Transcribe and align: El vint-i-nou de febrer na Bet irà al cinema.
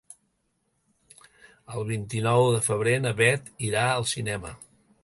El 1.75 1.85
vint-i-nou 1.91 2.49
de 2.57 2.65
febrer 2.71 2.97
na 3.05 3.13
Bet 3.21 3.57
irà 3.71 3.87
al 3.93 4.13
cinema. 4.17 4.57